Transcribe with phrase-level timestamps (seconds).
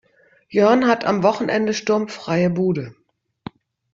[0.49, 2.95] Jörn hat am Wochenende sturmfreie Bude.